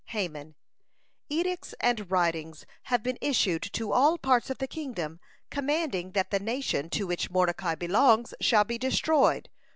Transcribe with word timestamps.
Haman: 0.05 0.55
"Edicts 1.29 1.75
and 1.79 2.09
writings 2.09 2.65
have 2.85 3.03
been 3.03 3.19
issued 3.21 3.61
to 3.73 3.91
all 3.93 4.17
parts 4.17 4.49
of 4.49 4.57
the 4.57 4.65
kingdom, 4.65 5.19
commanding 5.51 6.13
that 6.13 6.31
the 6.31 6.39
nation 6.39 6.89
to 6.89 7.05
which 7.05 7.29
Mordecai 7.29 7.75
belongs 7.75 8.33
shall 8.41 8.63
be 8.63 8.79
destroyed. 8.79 9.47